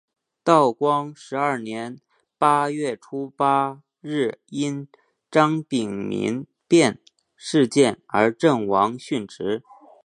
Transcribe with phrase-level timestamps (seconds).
[0.43, 2.01] 道光十二年
[2.39, 4.87] 十月初八日因
[5.29, 6.99] 张丙民变
[7.35, 9.61] 事件而阵亡殉职。